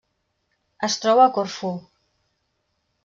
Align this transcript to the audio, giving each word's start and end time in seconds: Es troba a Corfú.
Es 0.87 0.95
troba 1.03 1.27
a 1.27 1.33
Corfú. 1.35 1.71